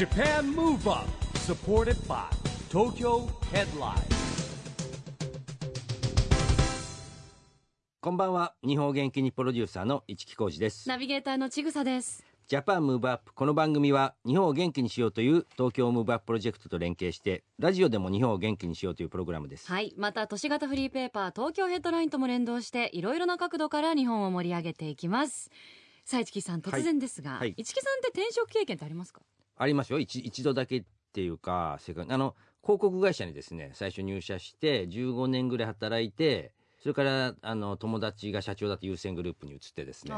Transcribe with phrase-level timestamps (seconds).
[0.00, 2.24] JAPAN MOVE UP SUPPORTED BY
[2.70, 4.02] TOKYO HEADLINE.
[8.00, 8.54] こんばんは。
[8.66, 10.88] 日本元気にプロデューサーの一木広治です。
[10.88, 12.24] ナビゲーターのちぐさです。
[12.48, 19.92] JAPAN MOVE UP この番組は日本を元気にしようという東京ムーブアッププロジェクトと連携してラジオでも日本を元気にしようというプログラムです、はい。
[19.98, 25.50] また、都市型フリーペーパー、東京ヘッドラインとも連動して、いろいろな角度から日本を盛り上げていきます。
[26.06, 27.40] さあ、市木さん、突然ですが、はい。
[27.40, 27.54] はい。
[27.58, 29.20] 市木さんって転職経験ってありますか？
[29.60, 29.98] ありますよ。
[29.98, 40.14] 一一度だけっていうかせかあの広告会社にですね最初入社して15年ぐらい働いてそれからあの友達が社長だと優先グループに移ってですね。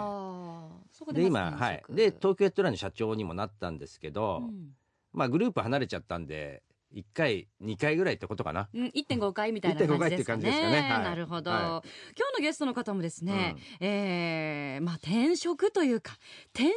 [1.12, 1.82] で今はい。
[1.90, 4.76] で東京ヘッドラインの社長にもなったんですけど、うん。
[5.12, 6.62] まあグループ離れちゃったんで
[6.94, 8.68] 1回2回ぐらいってことかな？
[8.74, 10.52] うん、1.5回みたいな感じですか1.5回っていう感じね。
[10.52, 10.80] ですかね。
[10.80, 11.02] はい。
[11.04, 11.82] なるほど、は
[12.18, 16.12] 今日のゲストの方もですね、えーまあ転職というか
[16.54, 16.74] 転身で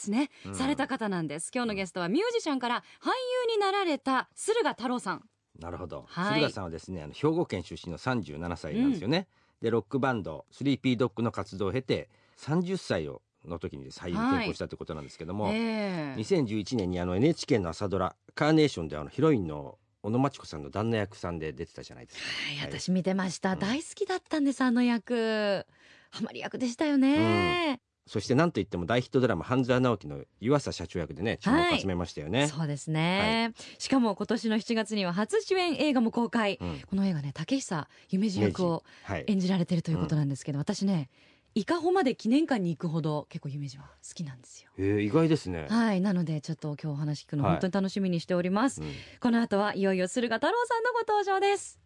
[0.00, 0.54] すね、うん。
[0.54, 1.50] された方なんです。
[1.54, 3.08] 今日のゲストはミュージシャンから俳
[3.48, 5.24] 優になられた駿河太郎さん。
[5.58, 6.40] なるほど、はい。
[6.40, 9.28] 駿河さんはですねあの兵庫県出身の37歳なんですよね、
[9.60, 12.08] でロックバンドスリーピードッグの活動を経て
[12.38, 16.20] 30歳をの時にです俳優に転向したということなんですけども、ええ。
[16.20, 22.24] 2011年にあの NHK の朝ドラ「カーネーション」であのヒロインの小野真知子さんの旦那役さんで出てたじゃないですか。
[22.24, 22.80] はい、はい。
[22.80, 23.58] 私見てました、うん。
[23.58, 25.66] 大好きだったんですあの役。
[26.10, 32.48] ハマり役でしたよね、そしてなんといっても大ヒットドラマ半沢直樹の湯浅社長役でね注目を集めましたよね。
[32.48, 36.80] そうですね、しかも今年の7月には初主演映画も公開、うん。
[36.90, 41.08] この映画ね竹久夢二役をはい、演じられてるということなんですけど、私ね
[41.54, 44.70] 伊香保まで記念館に行くほど結構夢二は好きなんですよ。
[44.78, 45.66] えー意外ですね。
[45.68, 46.00] はい。
[46.00, 47.52] なのでちょっと今日お話聞くのはい。
[47.54, 48.92] 本当に楽しみにしております、うん。
[49.20, 51.80] この後はいよいよ駿河太郎さんのご登場です。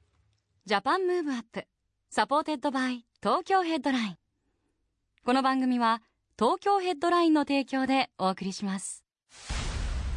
[0.67, 4.17] JAPAN MOVE UP。SUPPORTED BY TOKYO HEADLINE。
[5.25, 6.03] この番組は
[6.39, 9.03] 東京ヘッドラインの提供でお送りします。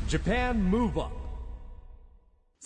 [0.09, 1.26] JAPAN MOVE UP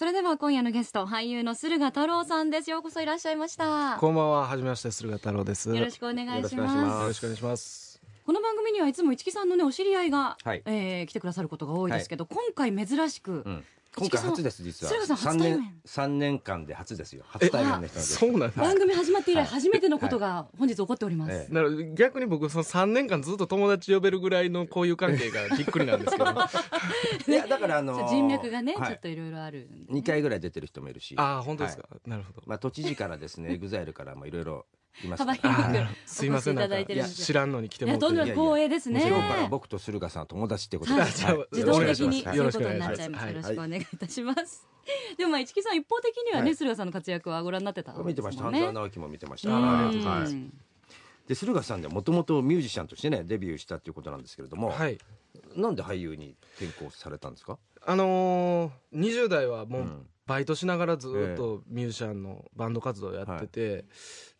[0.01, 2.71] それでは今夜のゲスト俳優の駿河太郎さんです。
[2.71, 3.97] ようこそいらっしゃいました。
[3.99, 5.69] こんばんは、はじめまして、駿河太郎です。
[5.69, 7.01] よろしくお願いしまます。
[7.01, 8.01] よろしくお願いします。
[8.25, 10.63] この番組にはいつも一木さんのねお知り合いが、はい。
[10.65, 13.63] えー来てくださることが多いですけど、今回珍しく、うん
[13.97, 14.93] 今回初です実は。
[14.93, 15.59] 駿河さん初3対面。
[15.59, 17.23] 年三年間で初ですよ。
[17.27, 18.59] 初対面の人そうなんです。
[18.59, 19.45] 番組始まって以来はい。
[19.47, 21.53] 初めてのことが本日起こっております、ええ。
[21.53, 26.27] なる逆に僕その3年間ずっと友達呼べるぐらいの交友関係がびっくりなんですけど。
[26.27, 26.49] あ
[27.27, 28.87] いやだからあのー人脈がね、はい。
[28.87, 31.15] ちょっといろいろあるんでね、2回ぐらい出てる人もいるし。
[31.17, 34.65] あー本当ですか、なるほど、まあ都知事からですね エグザイルからもいろいろ
[35.17, 35.61] 幅広く
[36.05, 36.25] す。
[36.25, 36.75] いませんなんか
[37.07, 39.07] 知らんのに来ていもらってやとんでもない光栄ですね。
[39.07, 41.01] 今日から僕と駿河さんは友達ってことで、
[41.51, 42.93] 自動的によそういうころしくお願いします。
[42.93, 44.67] とになっちゃいます、はいよろしくお願いいたします、
[45.17, 46.45] でもまあ市木さん一方的にははい。
[46.45, 48.11] ね駿河さんの活躍はご覧になってたんですもんね。
[48.11, 49.55] 見てました半沢直樹も見てましたうん。
[49.63, 50.51] あありがとうござい。
[51.27, 54.97] で駿河さんでもともとミュージシャンとしてねデビューしたっていうことなんですけれども、はい。
[55.55, 63.85] なんで俳優に転向されたんですか、あのー、20代はもううんバイトしながらずっとミュージシャンのバンド活動をやってて、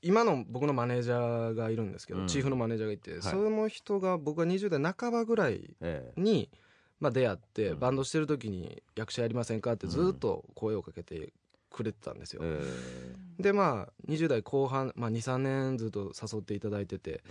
[0.02, 2.28] 今の僕のマネージャーがいるんですけど、うん。
[2.28, 3.22] チーフのマネージャーがいて、い。
[3.22, 6.22] その人が僕が20代半ばぐらいええ。
[6.22, 6.50] に、
[7.02, 7.80] まあ、出会って、うん。
[7.80, 9.74] バンドしてる時に役者やりませんか？
[9.74, 11.34] ってずっと声をかけて
[11.70, 17.24] くれてたんですよ、えでまあ20代後半、まあ、23年ずっと誘っていただいてて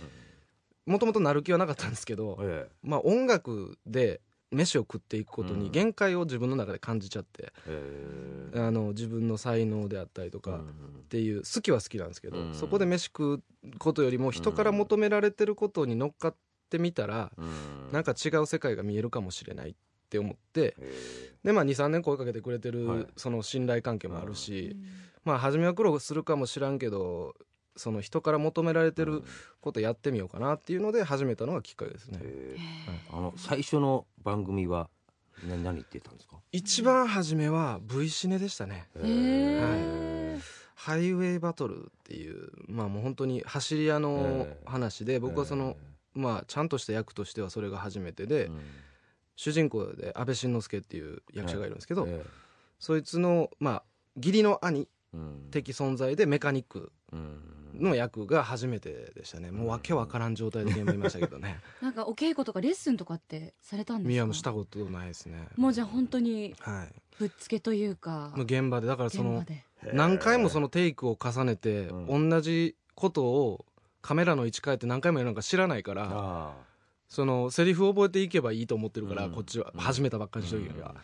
[0.85, 2.67] もともとなる気はなかったんですけど、え。
[2.81, 4.19] まあ、音楽で
[4.51, 5.71] 飯を食っていくことにうん。
[5.71, 10.65] 限界を自分の中で感じちゃって、ええあの自分の才能であったりとか、うん
[11.01, 13.43] っていう好きは好きなんですけど、うんそこで飯食う
[13.79, 16.35] ことよりも人から求められてることに乗っかっ
[16.69, 17.91] てみたら、うん。
[17.91, 19.73] なんか違う世界が見えるかもしれないっ
[20.09, 23.07] て思ってえでまあ23年声かけてくれてる、はい。
[23.17, 24.77] その信頼関係もあるし、
[25.25, 27.35] まあ初めは苦労するかもしらんけど
[27.75, 29.23] その人から求められてえる
[29.61, 32.19] ことやってみようかなっていうので始めたのがきっかけですね。
[32.21, 34.89] ええあの最初の番組は
[35.47, 38.87] な何言ってたんですか、一番初めは V シネでしたね。
[38.95, 40.41] へー。
[40.75, 45.77] ハイウェイバトルっていうまあもう本当に走り屋のええ話で僕はその、
[46.13, 48.59] まあちゃんとした役としてはそれが初めてで、うん。
[49.35, 52.23] 主人公で安倍晋之助っていう役者がいるんですけど、え
[52.79, 53.83] そいつのまあ
[54.15, 54.87] 義理の兄
[55.49, 59.51] 的存在でメカニックうんの役が初めてでしたね。
[59.51, 61.59] もうわけわからん状態で現場にいましたけどね。
[61.81, 64.09] なんかお稽古とかレッスンとかってされたんですか？
[64.09, 65.47] 宮もしたことないですね。
[65.55, 66.95] もうじゃあ本当にはい。
[67.19, 68.87] ぶっつけというかもう現場で。
[68.87, 69.45] だからその
[69.93, 73.65] 何回もそのテイクを重ねて、う同じことを
[74.01, 76.53] カメラの位置変えて何回もやるのか知らないからあ
[77.07, 79.31] そのセリフを覚えていけばいいと思ってるから、うん。
[79.31, 79.71] こっちは。
[79.73, 79.79] うん。
[79.81, 80.95] 始めたばっかりの時は、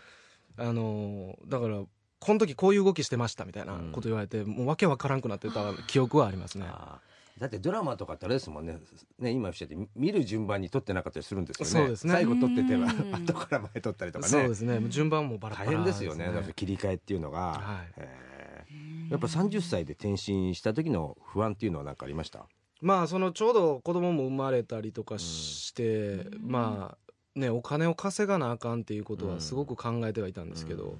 [0.57, 1.83] あのーだから
[2.19, 6.65] この時こういう動きしてましたみたいなこと言われて、もうわけわからんくなってた記憶はありますね。
[6.67, 6.99] あ
[7.39, 8.79] だってドラマとかってあれですもんね。
[9.19, 11.71] ね今おっしゃって見る順番に撮ってなかったりするんですよね。
[11.71, 12.13] そうですね。
[12.13, 13.13] 最後撮っててはうん。
[13.25, 14.31] 後から前撮ったりとかね。
[14.31, 14.81] そうですね。
[14.89, 16.27] 順番もバラバラ大変ですよね。
[16.55, 17.93] 切り替えっていうのが、はい。
[17.97, 19.11] えー。
[19.11, 22.47] やっぱ30歳で転身した時の不安っていうのは何かありました？
[22.81, 30.97] まあそのちょうど子供も生まれたりとかして、まあねお金を稼がなあかんっていうことはすごく考えてはいたんですけど、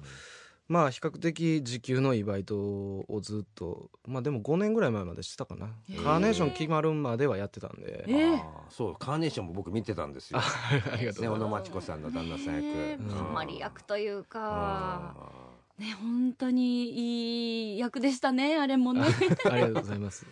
[0.68, 5.66] まあ比較的時給のいいバイトをずっとまあでも5年ぐらい前までしてたかな。
[5.88, 6.04] へー。
[6.04, 8.04] カーネーション決まるまではやってたんで。
[8.06, 8.34] えー。
[8.34, 8.96] あーそう。
[8.96, 10.38] カーネーションも僕見てたんですよ。
[10.40, 13.08] ありがとうね小野ございま真知子さんの旦那さん役、ねうん。
[13.08, 15.14] たまり役というか。
[15.16, 15.48] あ
[15.78, 19.08] ね本当にいい役でしたねあれもね。
[19.10, 20.26] す ありがとうございます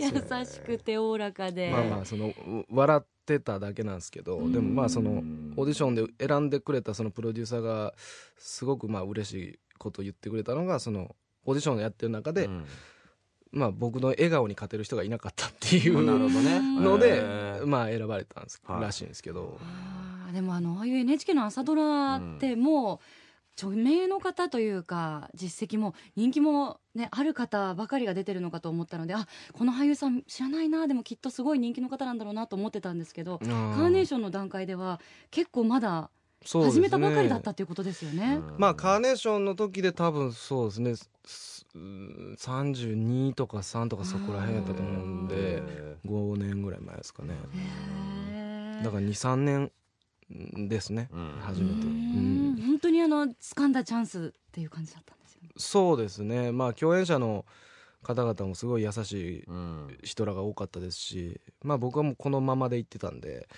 [0.00, 1.70] 優しくておおらかで。
[1.70, 7.94] まあまあそのう笑ってただけなんですけどでもまあそのーオーディションで選んでくれたそのプロデューサーが
[8.38, 11.14] すごくまあ嬉しいことを言ってくれたのがその
[11.44, 12.64] オーディションをやってる中で、うん。
[13.52, 16.60] まあ僕の笑顔に勝てる人がいなかったっていなるうほどね。
[16.60, 17.22] ので
[17.66, 18.82] まあ選ばれたんです、はい。
[18.82, 19.58] らしいんですけど。
[20.32, 22.98] でもあのああいう NHK の朝ドラってもう
[23.60, 34.98] 著名の方というか実績も人気も、ね、ある方ばかりが出てるのかと思ったのであこの俳優さん知らないなでもきっとすごい人気の方なんだろうなと思ってたんですけどカカーネーションの段階では
[35.30, 38.40] 結構まだョ始めたばかりだったっていうことですよね。
[38.56, 40.94] まあカーネーションの時で多分そうですね
[41.26, 47.34] すうん32とか3とかそこら辺やったと思うんでへ5年ぐらい前ですかね。
[48.82, 49.70] だから23年
[50.30, 51.08] ですね。
[51.12, 51.38] うん。
[51.40, 52.54] 初めて、ううん。
[52.54, 52.62] ん。
[52.62, 55.48] 本当にあの掴んだチャンスっていう感じだったんですよね。
[55.56, 56.52] そうですね。
[56.52, 57.44] まあ共演者の
[58.02, 59.98] 方々もすごい優しいうん。
[60.02, 63.48] 人らが多かったですしまあ僕はもうこのままで行ってたんで。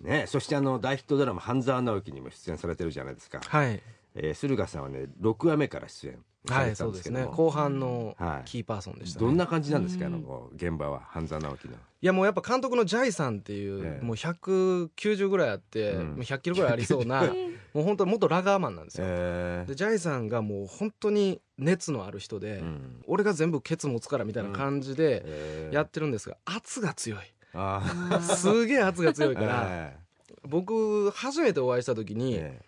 [0.00, 3.82] ね、そしてあの大ヒットドラマ「半沢直樹」にも出演されてるじゃないですか、はい。
[4.14, 7.36] えー、駿河さんはね6話目から出演されはいてたんでけども、そうですすね。
[7.36, 8.48] 後半のはい。
[8.48, 14.04] キーパーソンでしたね、どんな感じなんですか、うんあの現場は半沢直樹のいやもうやっぱ監督のジャイさんっていう、ええ。
[14.04, 16.06] もう190ぐらいあって、うん。
[16.08, 17.22] もう100キロぐらいありそうな
[17.72, 23.02] もう本当元ラガーマンなんですよ、えでジャイさんがもう本当に熱のある人で、うん。
[23.06, 27.20] 俺が全部ケツ持つからみたいな感じでえーやってるんですが圧が強い。
[27.54, 27.80] あ
[28.10, 28.20] あー。
[28.20, 29.96] すげえ圧が強いーから、 え
[30.42, 32.60] 僕初めてお会いした時ーに、え。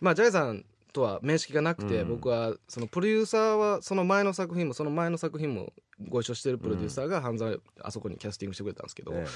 [0.00, 0.64] まあジャイさん
[0.98, 2.08] とは面識がなくて、うん。
[2.08, 5.72] 僕はそのプロデューサーはその前の作品もその前の作品も
[6.08, 9.26] ご一緒してるプロデューサーが半沢あそこにキャスティングしてくれたんですけど、ーえ。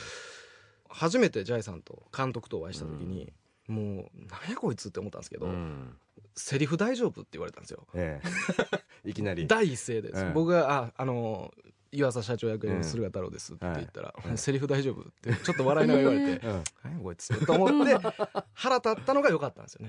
[0.89, 3.33] 初めてジャイさんと監督とお会いした時に、
[3.69, 5.97] もうなんやこいつって思ったんですけーど、うん。
[6.35, 7.87] セリフ大丈夫って言われたんですよ。
[7.95, 9.47] えー いきなり。
[9.47, 11.53] 第一声です、ええ僕が「ああの
[11.93, 17.97] 湯浅社長役の駿河太郎です」って言ったら「セリフ大丈夫?」ってちょっと笑いながら言われてうん「何やこいつ」と思って
[18.55, 19.89] 腹立ったのが良かったんですよね。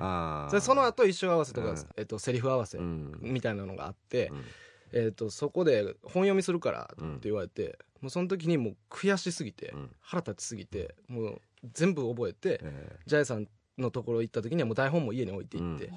[0.49, 1.77] それその後衣装合わせとか、うん。
[1.97, 3.17] えっと、セリフ合わせうん。
[3.21, 4.43] みたいなのがあって、うん。
[4.91, 9.95] えっと、そこで本読みするからって言われて、もうその時にもう悔しすぎて、うん。
[10.01, 11.41] 腹立ちすぎてもう
[11.73, 13.47] 全部覚えて、えジャイさん
[13.77, 15.89] のところ行った時にはもう台本も家に置いていって、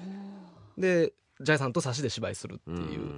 [0.77, 3.15] おでジャイさんと差しで芝居するってーいううん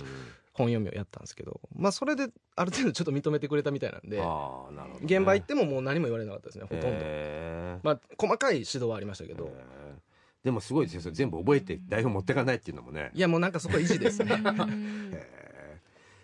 [0.59, 5.17] 本読みをやったんですけど、まあそれである程度ちょっと認めてくれたみたいなんであーなるほどね。
[5.17, 7.85] 現場行ってももう何も言われなかったですねほとんど、えー。
[7.85, 10.45] まあ細かい指導はありましたけど、えー。
[10.45, 13.11] でもすごいですよそれ全部覚えて台本持ってかないっていうのもね。
[13.13, 14.31] いやもうなんかそこは維持ですね。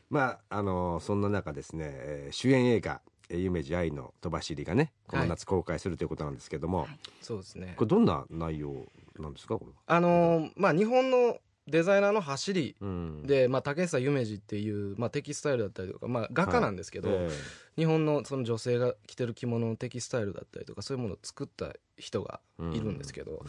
[0.09, 6.87] まああのそんな中ですね、えー主演映画「えー夢二愛の飛ばしり」がねこの夏公開するということなんですけども、
[7.21, 7.73] そうですね。
[7.77, 8.85] これどんな内容
[9.19, 13.23] なんですかこれあのーまあ日本のデザイナーの走りうん。
[13.25, 17.29] で、まあ、竹久夢二っていう、まあ、テキスタイルだったりとか、まあ、画家なんですけど、え
[17.77, 23.43] 日本のその女性が着てる着物のテキスタイルだったりとかそういうものを作った人がいるんですけど、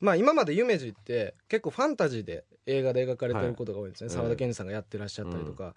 [0.00, 4.08] まあ、今まで夢二って結構ファンタジーで映画で描かれてることが多いんですね。
[4.08, 5.74] はい沢田研二さんがやってらっしゃったりとか、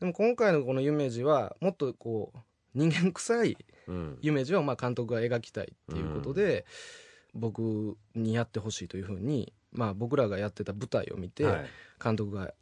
[0.00, 2.38] でも今回のこの夢二はもっとこう
[2.74, 3.56] 人間臭い
[3.88, 4.18] うん。
[4.22, 6.64] 夢二をまあ監督が描きたいっていうことで、
[7.34, 11.66] 僕にやってほしいというふうに、まあ、僕らがやってた舞台を見て、はい。
[12.02, 12.52] 監督が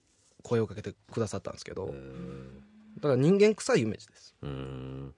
[0.42, 2.64] 声をかけてくださったんですけど、うん
[3.00, 4.34] だから人間臭いイメージです。
[4.42, 5.14] うん。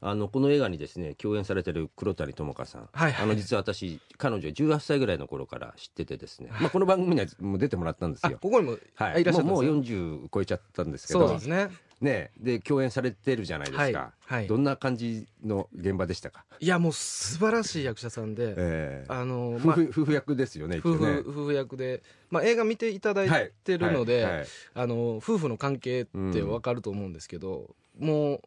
[0.00, 8.38] あのこの映画にですね共演されてる黒谷友香さん、はいはいあの実は私彼女18歳ぐらいの頃から知っててですね、まあ、この番組にはもう出てもらったんですあよ。
[8.40, 9.22] ここにも、はい。
[9.22, 11.26] いらっしゃったんもうもうですね40超えちゃったんですけど。
[11.26, 11.70] そうですね。
[12.04, 14.46] ねで共演されてるじゃないですか、はいはい。
[14.46, 19.04] どんな感じの現場でしたか、いやもう素晴らしい役者さんで、ええ。
[19.08, 28.40] あのまあ夫婦役ですよね一応夫婦ね夫婦役で、まあ、映画見ていただいてるので、はいはいあの夫婦の関係ってわかると思うんですけど、もう、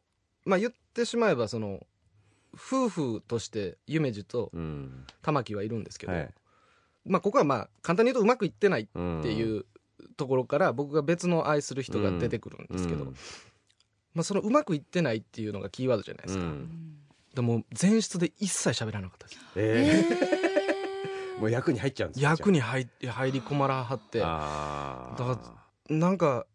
[0.46, 1.86] まあ、言ってしまえばその
[2.54, 5.06] 夫婦として夢二とうん。
[5.22, 6.30] 玉木はいるんですけど、はい。
[7.06, 9.66] まあ、ここはまあ簡単に言うとうまくいってないっうんていう
[10.16, 13.16] ところから僕が別の愛する人が出てくるんですけど、うん。
[14.14, 16.98] まあ、そのうまくいってないっていうのがキーワードじゃないですか、うん。
[17.36, 19.40] でも前室で一切喋らなかったです。
[19.56, 21.40] ええー。
[21.40, 24.20] もう役に入っちゃうんですか役に入入り込まらはって。
[24.20, 25.40] だか
[25.90, 26.48] なんか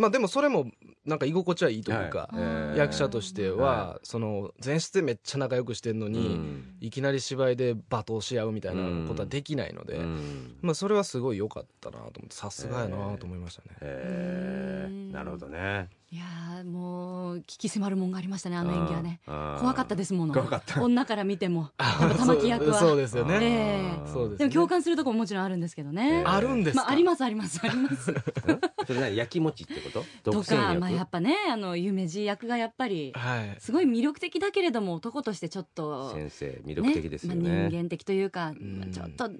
[0.00, 0.66] まあでもそれも
[1.04, 2.30] なんか居心地はいいというか、
[2.74, 6.76] 役者としては、その前室でめっちゃ仲良くしてんのに、うん。
[6.80, 10.56] いきなり芝居で罵倒し合うみたいなことはできないので、うん。
[10.62, 14.90] まあそれはすごい良かったなと思ってさすがやなと思いましたね、へー。
[14.90, 19.20] うんなるほどねいやーもう聞き迫るもんがありましたねあの演技はね。
[19.60, 20.34] 怖かったですもの。
[20.34, 20.82] 怖かった。
[20.82, 21.70] 女から見ても。
[22.18, 22.80] 玉木役は。
[22.80, 24.12] そうそうですよね、ええ。
[24.12, 24.36] そうですね。
[24.38, 28.12] でも共感するとこももちろんあるんですけどね、えーあるんですあ、ありますありますあります。
[28.88, 30.04] それ何焼き餅ってこと？
[30.24, 30.74] と独占役？
[30.74, 33.56] かまあやっぱねあの夢二役がやっぱりはい。
[33.60, 37.48] すごい魅力的だけれども男としてちょっと先生魅力的ですよね。
[37.48, 38.52] まあ、人間的というか、
[38.92, 39.30] ちょっと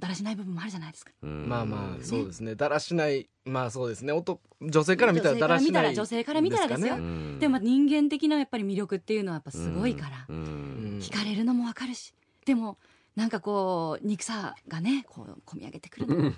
[0.00, 1.12] だらしない部分もあるじゃないですか。
[1.22, 1.48] うん。
[1.48, 2.54] まあまあそうですね。
[2.54, 3.28] だらしない。
[3.44, 4.12] まあそうですね。
[4.12, 7.38] 男女性から見たらだらしない女性から見たら女性から見たらですよ。
[7.38, 12.12] でもまあ人間的なやっぱり魅力っていうのはやっぱすごいから、惹かれるのもわかるし。
[12.44, 12.78] でも
[13.14, 16.32] なんかこう憎さがねこう込み上げてくるの。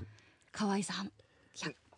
[0.52, 0.94] 可愛さ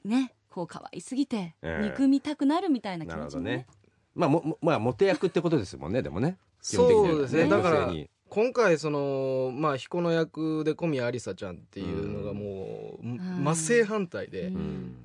[0.04, 1.88] ねこう可愛すぎてええ。
[1.90, 3.66] 憎みたくなるみたいな気持ちもね。
[3.68, 3.88] ほどね。
[4.14, 6.38] まあももまあモテ役ってことですもんねでもね。
[6.60, 7.46] そうですね。
[7.46, 7.92] 基本的にはだから
[8.30, 13.18] 今回そのまあ彦の役で小宮ありさちゃんっていうのがもう、ん。
[13.44, 14.52] 真正反対で、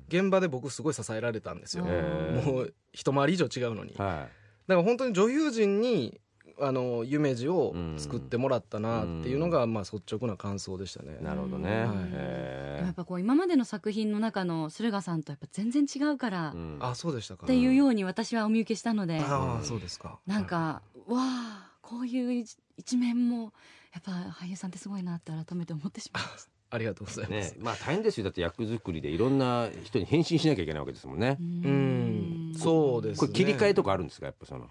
[0.08, 4.28] 現場で僕すごい支えられたんですよ、ええもう一回り以上違うのに、だかは
[4.66, 6.20] ら本当に女優陣に
[6.60, 11.18] あの夢二を作ってもらったなっていうのが、まあ率直な感想でしたね。
[11.20, 11.84] いなるほどね。
[11.84, 12.84] はい。
[12.84, 16.78] やっぱこう今までの作品の中の駿河さんとやっぱ全然違うから、ーうん。
[16.80, 17.44] あそうでしたか。
[17.44, 20.18] っていうように私はお見受けしたので、ああそうですか。
[20.26, 22.44] なんか、わあこういう
[22.76, 23.52] 一一面も
[23.92, 26.50] やっぱ俳優さんってすごいなって改めて思ってしまいました。
[26.70, 28.24] ありがとうございます、ねまあ大変ですよ。
[28.24, 31.38] だって役作りでいろんな人に変身しなきゃいけないわけですもんね。
[31.40, 32.52] うん。
[32.56, 34.26] そうですこれ切り替えとかあるんですか？
[34.26, 34.68] やっぱその。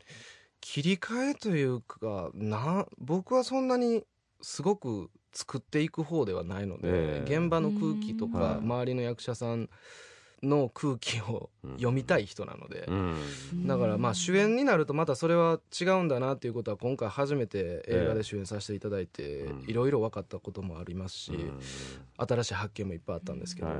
[0.61, 4.03] 切り替えというかな僕はそんなに
[4.41, 7.37] すごく作っていく方ではないので、ええ。
[7.37, 8.29] 現場の空気とうん。
[8.29, 9.69] か周りの役者さん
[10.43, 13.67] の空気を読みたい人なので、うん。
[13.67, 19.69] だからまあ主演になるとまたそれは違うんだなっていうことは今回初めて映画で主演させていただいてうん。
[19.69, 21.59] いろいろ分かったこともありますし、うん。
[22.17, 23.77] 新しい発見もいっぱいあったんですけど、はい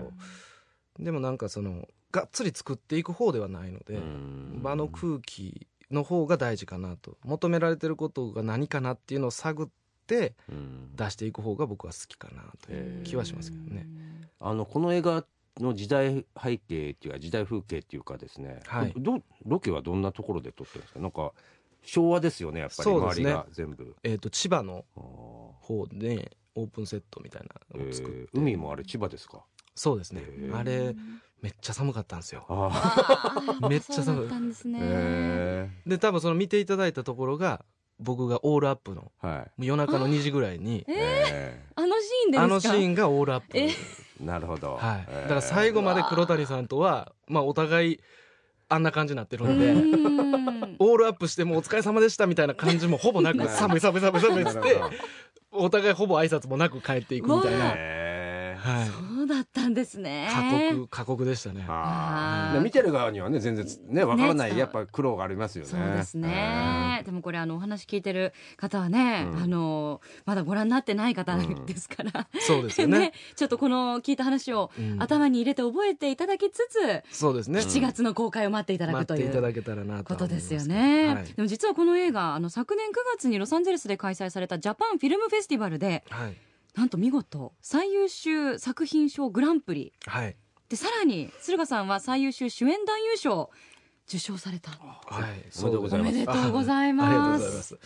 [0.99, 4.59] でもなんかそのがっつり作っていく方ではないので、うん。
[4.61, 9.67] 場の空気の方が大事かなと求められてることが何かなっていうのを探っ
[10.05, 10.95] てうん。
[10.95, 13.87] 出していく方が僕は好きかなという気はしますけどね。
[14.39, 15.25] あのこの映画
[15.59, 18.93] の時代背景っていうか時代風景っていうかですね、はい。
[18.97, 20.99] どロケはどんなところで撮ってるんですか？
[20.99, 21.31] なんか
[21.83, 22.89] 昭和ですよねやっぱり。
[22.89, 27.43] 周りが全部、えー、と千葉の方でオープンセットみたい
[27.73, 29.43] なのを作って、えー海もあれ千葉ですか？
[29.75, 30.21] そうですね。
[30.25, 30.55] へー。
[30.57, 30.95] あれ
[31.41, 32.45] めっちゃ寒かったんですよ。
[33.69, 34.79] めっちゃ寒いそうだったんですーね。
[34.81, 37.65] へで多分その見ていただいたところが
[38.03, 39.65] 僕がオールアップのーはい。
[39.65, 42.43] 夜中の2時ぐらいにえあのシーンでですか？
[42.43, 43.47] あのシーンがオールアップ。
[43.57, 43.73] えー。
[44.23, 45.21] なるほど、はい、えー。
[45.23, 47.99] だから最後まで黒谷さんとは、まあ、お互い
[48.69, 50.75] あんな感じになってるんで、うん。
[50.79, 54.81] オールアップしてもうお疲れ様でしたみたいな感じもほぼなくはい寒い寒い寒い寒いっつって
[55.51, 57.75] お互いほぼ挨拶もなく帰っていくみたいな、
[58.63, 60.29] はい、そうだったんですね。
[60.31, 61.65] 過酷過酷でしたね。
[62.61, 65.69] 見てる側にはね全然ねわからない、ねやっぱ苦労がありますよね。
[65.69, 67.01] そうですね。
[67.05, 69.43] でもこれあのお話聞いてる方はね、うん。
[69.43, 73.11] あのまだご覧になってない方ですから、そうですよ ね。
[73.35, 75.01] ちょっとこの聞いた話をうん。
[75.01, 77.59] 頭に入れて覚えていただきつつ、そうですね。
[77.59, 79.19] 7月の公開を待っていただく待という。
[79.21, 81.33] っていただけたらなとことですよはね、思い。
[81.33, 86.35] でも実はこの映画あの昨年9月にロサンゼルスで開催されたジャパンフィルムフェスティバルでどはい
[86.75, 89.93] なんと見事最優秀作品賞グランプリ。
[90.07, 90.35] はい。
[90.69, 93.51] でさらに駿河さんは最優秀主演男優賞を
[94.07, 94.71] 受賞された。
[94.71, 95.45] はい。
[95.61, 96.09] おめでとうございます。
[96.09, 97.63] おめでとうございありがとうまございます。
[97.63, 97.79] す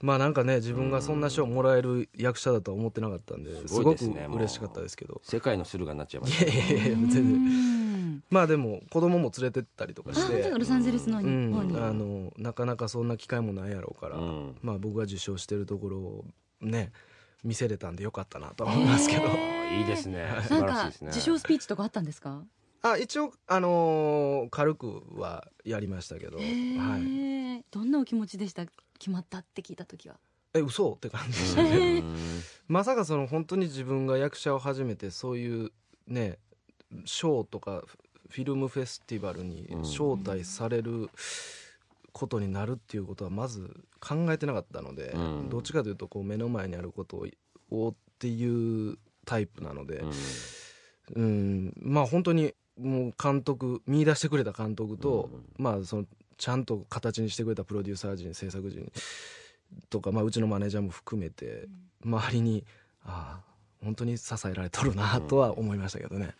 [0.00, 5.20] まあなんかね自分がそんな賞もらえる役者だとは思ってなかったんですすごごくいですねもう嬉しかったですけど。
[5.24, 8.24] 世界の駿河になっちゃいまいしたやいやいや全う然ん。
[8.30, 14.56] まあでも子供も連れてったりとかあしてロサンゼルスのう日本に、ん、あのなかなかそんな機会もないやろうから、うん。
[14.62, 16.24] まあ僕が受賞してるところを
[16.60, 16.92] ね
[17.44, 20.28] 見せれたんでよかったなとは思いますけど、いいですね。
[20.46, 21.10] 素なんか晴らしいですね。
[21.10, 22.42] 受賞スピーチとかあったんですか？
[22.82, 28.64] あ一応あのー軽くはやりましたけど、へはい、ーどんなお気持ちでした？
[28.98, 30.16] 決まったって聞いた時は。
[30.54, 32.04] え嘘って感じでしたね。
[32.68, 35.72] まさかその本当に自分が役者を始めてそういう
[36.06, 36.38] ね
[37.04, 37.82] ショーとか
[38.28, 41.08] フィルムフェスティバルに招待される
[42.12, 45.48] ことになるっていうことはまず考えてなかったので、うん。
[45.48, 47.24] どっちかというとこう目の前にあること
[47.70, 50.04] をっていうタイプなので、
[51.14, 51.22] うん。
[51.22, 51.74] うん。
[51.76, 56.04] まあ本当にもう監督見出してくれた監督と、まあその
[56.36, 58.90] ちゃんと形にしてくれたプロデューサー陣制作陣
[59.90, 61.68] とか、まあ、うちのマネージャーも含めて
[62.04, 62.64] 周りに
[63.04, 63.52] ああ
[63.84, 66.34] 本当に支えられとるなとは思いましたけどね。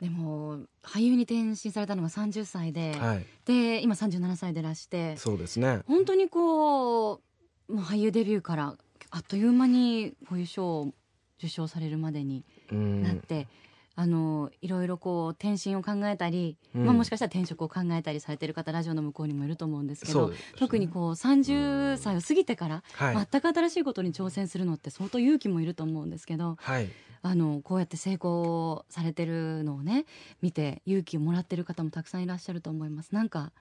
[0.00, 5.80] でも俳優に転身されたのが30歳で、はい、で今37歳でらしてそうですね。
[5.86, 7.20] 本当にこ
[7.68, 8.76] うもう俳優デビューから
[9.10, 10.92] あっという間にこういう賞を
[11.38, 13.02] 受賞されるまでにうん。
[13.02, 13.46] なって、
[13.94, 16.84] あのいろいろこう転身を考えたり、うん。
[16.84, 20.36] まあ、もしかしたら転職を考えたりされてる方ラジオの向こうにもいると思うんですけどね。
[20.58, 26.88] 特にこう30歳を過ぎてから、はい、全く新しいことに挑戦するのって相当勇気もいると思うんですけどはい、
[27.22, 30.04] あのこうやって成功されてるのをね
[30.42, 33.14] 見て勇気をもらってる方もたくさんいらっしゃると思います。
[33.14, 33.52] なんか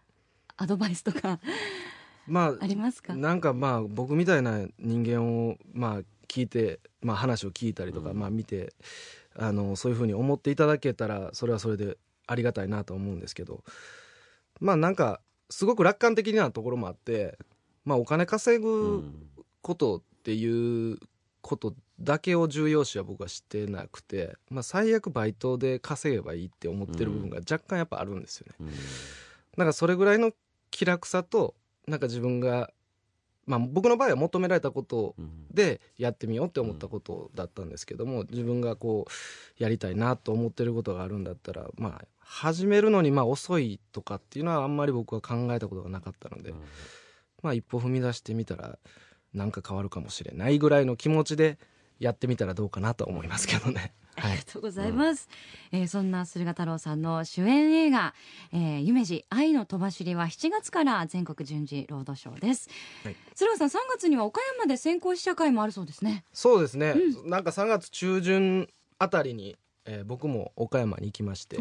[0.57, 1.39] アドバイスとか
[2.27, 3.13] ま ありますか？
[3.13, 8.19] あなんかまあ僕みたいな人間をまあ聞いて、まあ、話を聞いたりとか、うん。
[8.19, 8.73] まあ見て
[9.35, 11.97] あのそういうふうに思っていただけたらそれはそれで
[12.27, 13.63] ありがたいなと思うんですけど
[14.59, 17.37] まあなんかすごく楽観的なところもあって、
[17.83, 19.29] まあ、お金稼うぐん。
[19.61, 20.99] ことっていう
[21.41, 28.55] ことだけを重要視は僕はしてなくて、まあ、最悪バイトで稼げばいいって思ってる部分が若干やっぱあるんですよね。
[28.59, 28.69] うん。
[29.57, 30.31] なんかそれぐらいの
[30.71, 31.55] 気楽さと
[31.87, 32.71] なんか自分が、
[33.45, 46.53] まあ、僕の場合は求められたことうんでやってみようって思ったことだったんですけども自分がこうやりたいなと思ってることがあるんだったらまあ始めるのにまあ遅いとかっていうのはあんまり僕は考えたことがなかったので、
[47.41, 48.77] まあ一歩踏み出してみたら
[49.33, 51.57] なんか変わるかもしれないぐらいの気持ちで
[51.99, 53.93] やってみたらどうかなと思いますけどね。
[54.17, 55.27] は いありがとうございます、
[55.73, 58.13] えーそんな駿河太郎さんの主演映画
[58.53, 62.69] 「えー夢二愛の飛ばしり」は7月から全国順次ロードショーです、
[63.03, 63.15] はい。
[63.35, 66.23] 駿河さん3月には岡山で先行試写会もあるそうですね。
[66.31, 71.57] そうですね、うなんか3月中旬あたりに、えー僕も岡山に行きまして、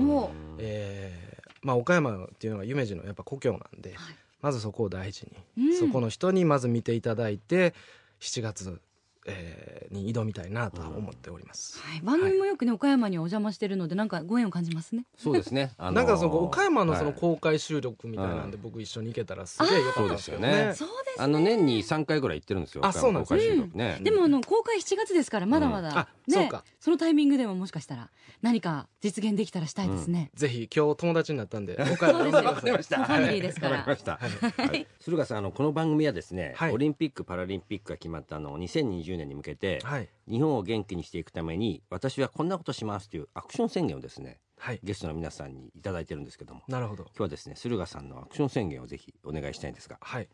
[0.59, 4.17] えーまあ、岡山っていうのが夢二のやっぱ故郷なんで、はい。
[4.41, 5.27] まずそこを大事
[5.57, 5.79] に、うん。
[5.79, 7.75] そこの人にまず見ていただいて
[8.21, 8.81] 7月、
[9.27, 15.05] えーに挑みたいなとは思っております、はい、番組もよくね、岡山にお邪魔してるのでなんかご縁を感じますね。
[15.17, 15.73] そうですね。
[15.79, 20.51] あのーなんかその岡山のそのはい公開収録みたいなんで僕一緒に行けたらすげえよかったんですよね。
[20.53, 20.95] そうですよね。
[21.19, 22.85] あの年に3回ぐらい行ってるんですよ。
[22.85, 23.41] あそうなんですね。
[23.41, 23.99] 公開収録ね。
[24.03, 25.99] でもあの公開7月ですからまだまだ、うん。
[25.99, 26.65] あねそうか。
[26.81, 28.11] そのタイミングでももしかしたら
[28.43, 33.79] 何か実現できたらしたいですね、ぜひ今日友達になったんで岡山そうですファミリーですから。
[33.79, 34.19] わかりました。
[34.63, 34.87] はい。
[35.01, 36.73] 駿河さんあのこの番組はですね、はい。
[36.73, 40.09] オリンピックパラリンピックが決まったの2020年に向けて、はい。
[40.29, 44.81] 日本を元気にしていくために私はこんなことしますというアクション宣言をですねはい。
[44.83, 47.05] ゲストの皆さんにいただいてるんですけどもなるほど。
[47.05, 49.99] 今日はですね駿河さんのアクション宣言をぜひお願いしたいんですが。
[50.01, 50.29] はい。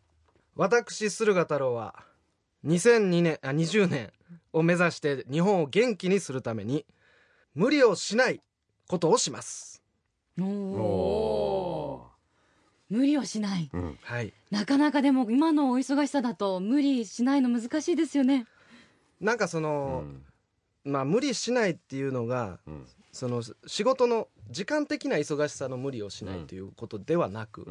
[0.55, 2.05] 私駿河太郎は
[2.65, 4.13] 2002年あ20年
[4.53, 6.85] を目指して日本を元気にするために
[7.55, 8.41] 無理をしない
[8.87, 9.83] ことをします。
[10.41, 12.07] おお
[12.89, 13.71] 無理をしない。
[13.73, 13.99] うん。
[14.03, 14.33] はい。
[14.51, 18.47] なかなかでも今のお忙しさだと無理しないの難しいですよね
[19.21, 20.05] なんかその、
[20.85, 22.87] まあ無理しないっていうのがうん。
[23.13, 27.67] その仕事の時間的な忙しさの無理をしないということではなく、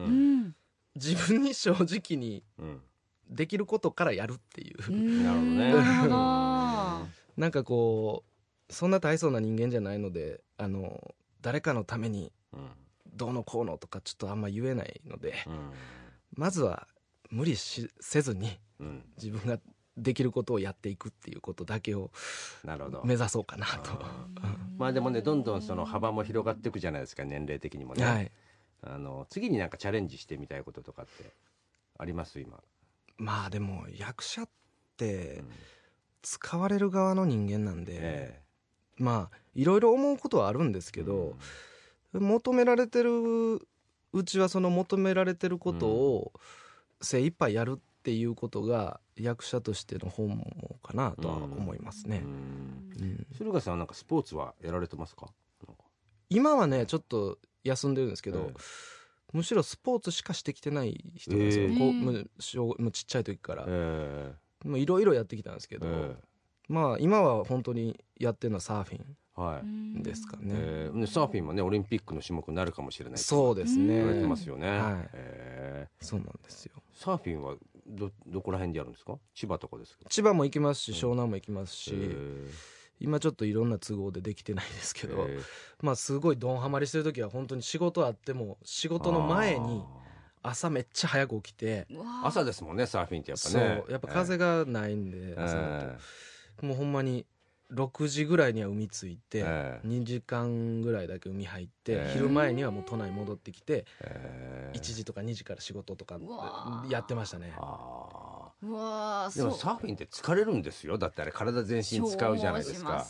[0.95, 2.81] 自分に正直にうん。
[3.29, 5.23] できることからやるっていう、うん。
[5.23, 5.71] なるほどね。
[5.71, 7.07] なるほど。
[7.37, 8.23] なんかこ
[8.69, 12.69] うそんな大層な人間じゃないのであの誰かのためにうん。
[13.13, 15.71] どうのこうのとかちょっとあんま言えないのでうん。
[16.33, 16.87] まずは
[17.29, 19.05] 無理しせずにうん。
[19.15, 19.59] 自分が
[19.99, 22.11] できることをやっていくっていうことだけを
[22.63, 23.01] なるほど。
[23.05, 24.03] 目指そうかなと。
[24.77, 28.31] まあでもねどんどんその幅も広がっていくじゃないですか年齢的にもね、はい、
[28.83, 31.31] あの次になんかチャレンジしてみたいこととかって
[31.97, 32.59] あります今、
[33.17, 34.49] まあでも役者っ
[34.97, 35.49] てうん。
[36.21, 38.41] 使われる側の人間なんで、え
[38.97, 41.35] まあいろいろ思うことはあるんですえけど、
[42.13, 43.61] 求められてる
[44.11, 46.33] うちはその求められてることを
[47.01, 52.23] 精一杯やるっていうことが役者としての本望かなとは思いますね。
[53.37, 55.27] 駿河さんはなんかスポーツはやられてますか？
[56.29, 58.53] 今はねちょっと休んでるんですけど、え
[59.33, 61.77] むしろスポーツしかしてきてない人なんですよ、ええ。
[61.77, 61.93] こう
[62.81, 63.65] もうちっちゃい時から。
[63.67, 64.33] え
[64.65, 66.23] もういろいろやってきたんですけど、ええ。
[66.67, 70.99] まあ今は本当にやってるのはサーフィンえはい、ですかね、ええ。
[70.99, 73.95] でサーフィンもねオリンピックの種目になるかもしれないそうですね。
[73.95, 75.09] 言われてますよね、はい。
[75.13, 76.03] ええ。
[76.03, 76.73] そうなんですよ。
[76.93, 77.55] サーフィンは
[77.89, 79.17] どどこら辺でやるんですか？
[79.33, 82.51] 千葉とかですか千葉も行きますし湘南も行きますし、え
[82.99, 85.41] 今ちょっといろんな都合でできてないですけど、ええ
[85.81, 89.83] まあすごいドンハマりしてる時は本当に仕事あっても仕事の前に
[90.43, 91.87] 朝めっちゃ早く起きて、
[92.23, 95.85] 朝ですもんねサーフィンってやっぱそうねやっぱ風がないんで、朝だと。
[96.63, 97.25] えもうほんまに
[97.71, 99.87] 6時ぐらいには海着いて、ええ。
[99.87, 102.11] 2時間ぐらいだけ海入って、ええ。
[102.13, 106.19] 昼前にはもう都内戻ってきて、えー1時とか2時から仕事とか
[106.89, 107.53] やってましたね。
[107.53, 110.97] でもサーフィンって疲れるんですよ。
[110.97, 113.05] だってあれ体全身使うじゃないですか。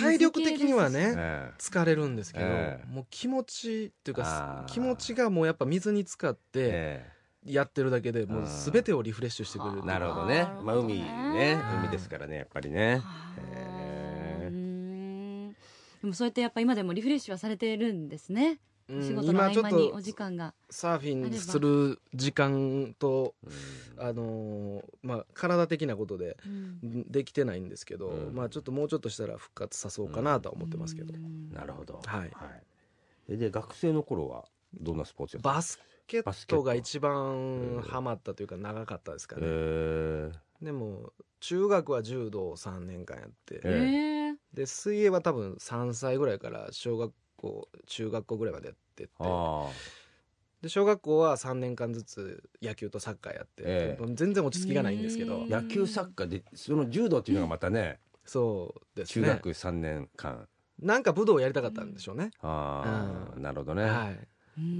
[0.00, 2.86] 体力的にはねえ疲れるんですけど、ええ。
[2.86, 4.72] もう気持ちっていうあかー。
[4.72, 6.60] 気持ちがもうやっぱ水に浸かっえて
[7.50, 10.64] えやってるだけでもう全てをリフレッシュしてくれるえなるほどねなるほどね。
[10.64, 10.94] まあ海
[11.34, 11.58] ね。
[11.80, 12.96] 海ですからねやっぱりね。
[12.96, 13.75] はあへーうーん
[16.02, 20.54] でもそうやってやっぱ今でもリフレッシュはされてるんですね、うん仕事の合今ちょっと間にお時間が。
[20.70, 27.10] サーフィンする時間とうんあのーまあ体的なことでうん。
[27.10, 28.34] できてないんですけど、うん。
[28.34, 31.52] まあちょっともうちょっとしたら復活さそうかなとは思ってますけど、うん。
[31.52, 32.00] なるほど。
[32.04, 32.30] はい。
[33.28, 40.30] えで学生の頃はどんなスポーツやってたバスケットが一番ハマったというか長かったですかね、え
[40.62, 44.15] でも中学は柔道を3年間やって、ええ
[44.56, 49.12] で水泳は多分3歳ぐらいから小学校中学校ぐらいまでやってって。
[49.20, 49.68] あ
[50.62, 54.06] で小学校は3年間ずつ野球とサッカーやって、ええ。
[54.14, 55.44] 全然落ち着きがないんですけど。
[55.50, 59.26] 野球サッカーでその柔道っていうのがまたねそうですね。
[59.26, 60.48] 中学3年間。
[60.80, 63.82] なんか武道をやりたかったんでしょうね、ああなるほどね。
[63.82, 64.28] はい。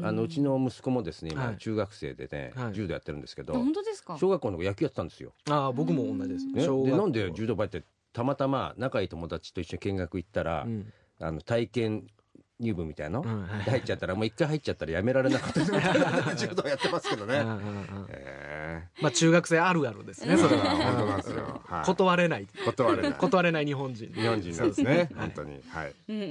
[0.03, 1.59] あのうちの息子もですね今はい。
[1.59, 2.73] 中学生でねはい。
[2.73, 4.17] 柔道やってるんですけど本当ですか？
[4.19, 5.35] 小学校の頃野球やってたんですよ。
[5.51, 6.47] ああ僕も同じです。
[6.47, 6.65] ね。
[6.65, 7.83] 小学校でなんで柔道部入って
[8.17, 10.91] たまたま仲いい友達と一緒に見学行ったらうん。
[11.21, 12.07] あの体験
[12.59, 13.23] 入部みたいなの？
[13.23, 13.43] うん。
[13.47, 13.63] はい。
[13.63, 17.43] 入っちゃったらもう一回入っちゃったらやめられなかった柔道やってますけどね。
[19.03, 20.63] まあ中学生あるあるですねそれは。
[20.65, 21.61] 本当なんですよ。
[21.67, 21.85] はい。
[21.85, 22.47] 断れない。
[22.65, 23.13] 断れない。
[23.13, 24.11] 断れない日本人。
[24.15, 25.11] 日本人なんですね。
[25.15, 25.61] 本当に。
[25.69, 25.95] はい。
[26.09, 26.25] うんう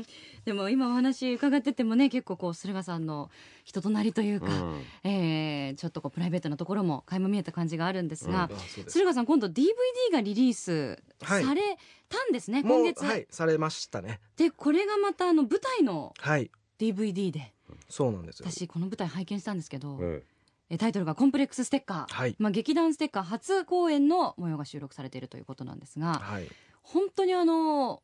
[0.00, 0.04] ん
[0.46, 3.30] でも今お話伺っててもね結構こう駿河さんの
[3.64, 4.82] 人となりというか、うん。
[5.02, 8.90] えーちょっとこうプライベートなところも垣間見えた感じがあるんですが、うです。
[8.90, 9.66] 駿河さん今度 DVD
[10.12, 11.62] がリリースはいされ
[12.08, 13.26] たんですね、もう今月、はい。
[13.28, 14.20] されましたね。
[14.36, 17.52] でこれがまたあの舞台のはい DVD で
[17.88, 18.48] そうなんですよ。
[18.48, 20.22] 私この舞台拝見したんですけど、え
[20.70, 20.78] え。
[20.78, 22.36] タイトルが「コンプレックスステッカー」はい。
[22.38, 26.48] まあ、劇団ステッカー初公演の模様が収録されているということなんですがはい。
[26.82, 28.00] 本当にあの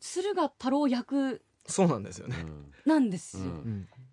[0.00, 2.74] 駿河太郎役そうなんですよね、えうん。
[2.84, 3.44] なんですよ、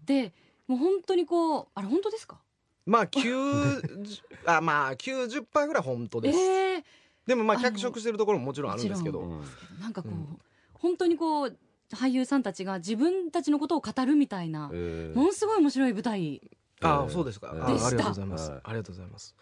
[0.05, 0.33] で
[0.67, 2.41] もう本当にこうあれ本当ですか？
[2.85, 6.83] まあ90 あまあ90%ぐらい本当です、ええ
[7.25, 9.45] でもまあ脚色してるところももちろんあるんですけど、うん
[9.79, 10.39] なんかこう、うん。
[10.73, 11.57] 本当にこう
[11.91, 16.41] 俳優さんたちが自分たちのことを語るみたいな、ええものすごい面白い舞台
[16.81, 17.87] ああそうですか、あでした。
[17.87, 18.61] ありがとうございます、はい。
[18.63, 19.35] ありがとうございます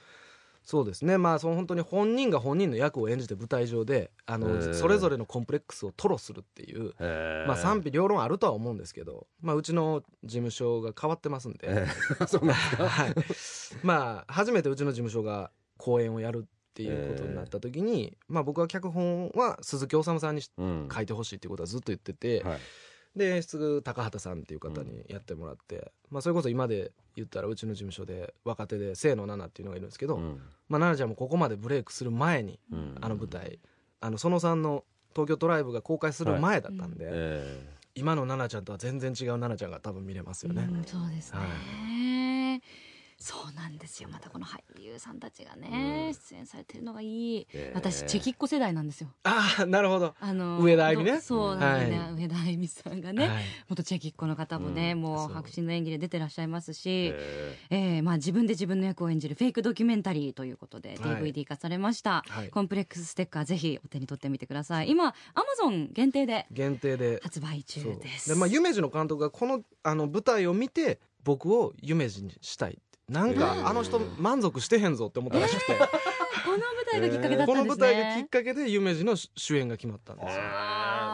[0.64, 1.18] そうですね。
[1.18, 11.88] まあその本当に本人が本人の役を演じて舞台上であの、それぞれのコンプレックスを吐露するっていう、ええまあ賛否両論あるとは思うんですけど、まあ、うちの事務所が変わってますんで、え
[12.22, 12.88] え そうなんですか？
[12.88, 13.16] はい、
[13.84, 22.60] まあ初めてうちの事務所が公演をやるっていうことになった時に、まあ、僕は脚本は鈴木おさむさんに書いてほしいっていうことはずっと言ってて、はい
[23.16, 30.42] で演出高畑さんっていう方にやってもらって、まあ、それこそ今で言ったらうちの事務所で若手で清野奈々っていうのがいるんですけど、うん。
[30.70, 32.98] まあ、奈々ちゃんもここまでブレイクする前にうん。
[33.02, 33.60] あの舞台
[34.00, 40.68] あのそのさんの東京トライブが公開する前だったんで、え今の奈々ちゃんとは全然違う奈々ちゃんが多分見れますよね。
[40.70, 41.46] うんそうですね、は
[43.22, 44.10] そうなんですよ。
[44.12, 46.14] またこの俳優さんたちがね、うん。
[46.14, 49.10] 出演されてるのがいい、ええ私チェキッコ世代なんですよ。
[49.24, 51.12] ああなるほど、あの上田愛美ね。
[51.14, 52.14] どそうなんですね、はい。
[52.14, 53.44] 上田愛美さんがね、はい。
[53.70, 61.32] 元チェキッコの方もね、うんもう白真の演技で出てらっしゃいますし、ええーまあ、自分で自分の役を演じるフェイクドキュメンタリーということではい。
[61.32, 62.50] DVD 化されました、はい。
[62.50, 64.90] コンプレックスステッカーぜひお手に取ってみてください。
[64.90, 67.20] 今アマゾン限定で限定で。
[67.22, 68.30] 発売中です。
[68.30, 72.80] で、まあ、夢二の監督がこのあの舞台を見て僕を夢二にしたい
[73.12, 75.76] なんか、えーあの人満足してへんぞって思ったらしくて、
[76.46, 80.42] この舞台がきっかけだったんですね、この舞台がきっかけで夢二の主演が決まったんですよ。
[80.42, 80.46] え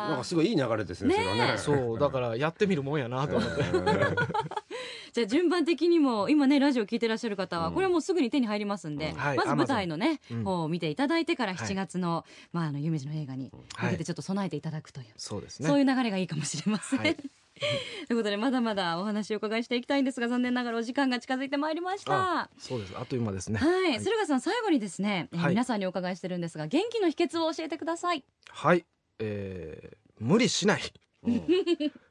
[0.09, 1.57] なんかすごいいい流れですねね。
[1.57, 3.63] そねそうだからやってみるもんやなと思って、
[5.13, 7.73] じゃあ順番的にも今ねラジオ聞いてらっしゃる方はうん。
[7.73, 9.17] これはもうすぐに手に入りますんで、うん。
[9.17, 10.43] はいまず舞台のね、Amazon うん。
[10.43, 11.67] 方を見ていただいてからはい。
[11.67, 15.67] 7月の,、まあ、あの夢二の映画に向けてちょっと備えていただくという、そうですね。
[15.67, 17.17] そういう流れがいいかもしれません。
[17.65, 22.41] は いということでまだまだお話をお伺いしていきたいんですが残念ながらお時間が近づいてまいりました。
[22.41, 22.49] あ。
[22.57, 22.93] そうです。
[22.97, 23.59] あっという間ですね。
[23.59, 25.49] はい、駿河さん最後にですね、えーはい。
[25.51, 28.23] 皆さんにお伺いしてるんですが元気の秘訣を教えてください。
[28.49, 28.85] はい。
[29.19, 30.81] えー無理しない。
[31.23, 31.33] うん。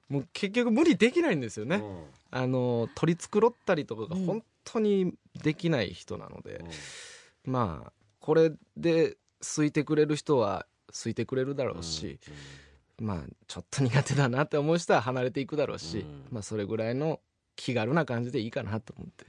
[0.09, 1.83] もう結局無理できないんですよね、
[2.31, 4.27] あの取り繕ったりとかがうん。
[4.27, 6.65] 本当にできない人なので、
[7.45, 9.17] まあこれで
[9.57, 10.67] 好いてくれる人は
[11.03, 12.19] 好いてくれるだろうし、
[12.99, 16.25] まあちょっと苦手だなって思う人は離れていくだろうし、うん。
[16.31, 17.21] まあそれぐらいの
[17.57, 19.27] 気軽な感じでいいかなと思って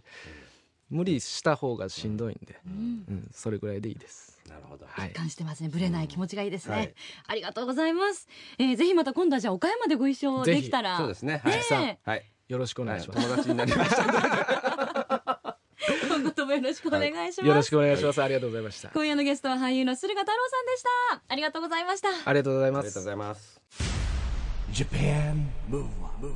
[0.90, 3.06] 無理した方がしんどいんで、うん。
[3.08, 4.42] うん、それぐらいでいいです。
[4.48, 4.86] なるほど。
[4.88, 5.10] はい。
[5.10, 5.70] 一貫してますね。
[5.70, 6.94] ぶれない気持ちがいいですね、はい
[7.28, 8.28] ありがとうございます、
[8.58, 10.98] えー、ぜひまた今度はじゃあ岡山でご一緒できたら。
[10.98, 11.42] そうですね。
[11.44, 11.56] はい。
[11.58, 12.32] ねさんえはい。
[12.48, 14.87] よろしくお願いします、友達になりました
[16.18, 18.24] 今後ともよろしくお願いします、よろしくお願いします。
[18.24, 18.90] ありがとうございました。
[18.90, 21.22] 今夜のゲストは俳優の駿河太郎さんでした。
[21.28, 22.10] ありがとうございました。
[22.26, 22.86] ありがとうございます。
[22.86, 23.62] ありがとうございます。
[24.72, 26.28] Japan Move Up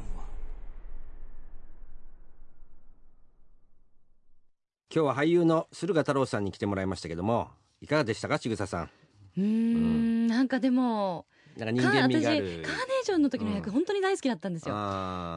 [4.93, 7.49] 今日は俳優の駿河太郎さんに来てもらいましたけども
[7.81, 8.89] いかがでしたかちぐささん
[9.37, 11.25] うーんなんかでも
[11.57, 13.73] なんか人間味があ私るカーネーションの時の役、うん。
[13.73, 14.75] 本当に大好きだったんですよ。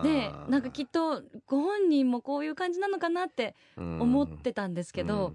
[0.02, 5.34] でなんかきっとご本人もこういう感じなのかなって思ってたんですけど、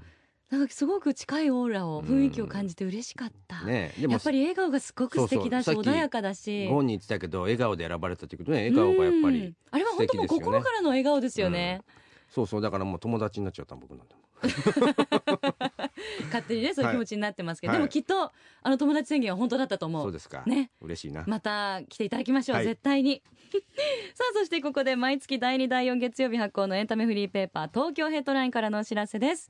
[0.49, 6.67] なんかすごく近いオーラを雰囲気を感じて嬉しかった、うんねやっぱり笑顔がすごく素敵だし穏やかだし。
[6.67, 8.69] ご本人言ってたけど笑顔で選ばれたということね。
[8.69, 9.33] 笑顔がやっぱうん。
[9.33, 11.81] りあれは本当もう心からの笑顔ですよね、
[12.29, 12.61] そうそう。
[12.61, 14.15] だからもう友達になっちゃった僕なんて
[16.25, 17.79] 勝手にねそういう気持ちになってますけど、はい。
[17.79, 20.03] でもきっとあの友達宣言は本当だったと思う。
[20.03, 20.43] そうですか。
[20.45, 20.71] ね。
[20.81, 21.23] 嬉しいな。
[21.27, 22.65] また来ていただきましょう、はい。
[22.65, 23.21] 絶対に。
[24.13, 29.49] さあそしてここで毎月第2第4月曜日発行のエンタメフリーペーパー東京ヘッドラインからのお知らせです。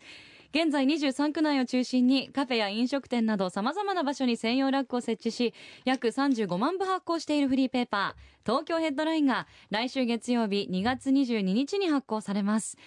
[0.51, 5.53] 現在23区内を中心にカフェや飲食店などさまざまな場所に専用ラックを設置し
[5.85, 12.77] 約35万部発行しているフリーペーパー東京ヘッドラインが来週月曜日2月22日に発行されます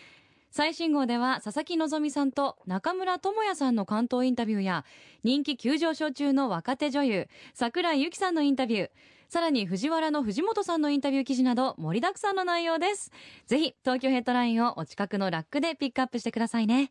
[0.52, 4.84] 最新号では佐々木希さんと中村智也さんの関東インタビューや
[5.24, 8.90] 人気急上昇中の若手女優桜井由紀さんのインタビュー
[9.30, 13.10] さらに藤原の藤本さんのインタビュー記事など盛りだくさんの内容です。
[13.46, 16.90] ぜひ東京ヘッドラインをお近くのラックでピックアップしてくださいね。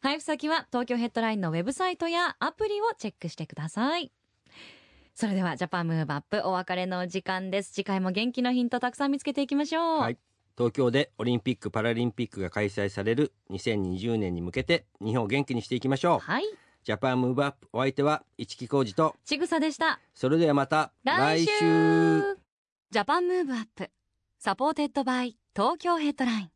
[0.00, 4.12] 配布先は東京ヘッドラインのウェブサイトやアプリをチェックしてください。
[5.12, 7.72] それではジャパンムーブアップお別れの時間です。
[7.72, 10.18] 次回も元気のヒントたくさん見つけていきましょう、はい。
[10.56, 16.18] 東京でオリンピック・パラリンピックが開催される2020年に向けて日本を元気にしていきましょう。
[16.18, 16.44] はい。
[16.84, 20.00] Japan Move Up お相手は一木広治とちぐさでした。
[20.14, 21.48] それではまた来週。
[22.90, 23.90] Japan Move Up
[24.38, 26.50] supported by 東京ヘッドライン。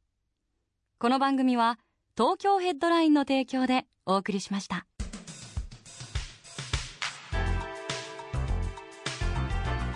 [0.99, 1.79] この番組は
[2.17, 4.87] 東京ヘッドラインの提供でお送りしました。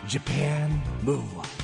[0.06, 0.68] Japan
[1.04, 1.59] Move